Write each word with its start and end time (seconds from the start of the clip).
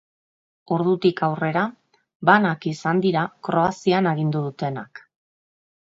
Ordutik 0.75 1.21
aurrera 1.27 1.67
Banak 2.31 2.67
izan 2.73 3.05
dira 3.07 3.29
Kroazian 3.49 4.15
agindu 4.15 4.47
dutenak. 4.51 5.09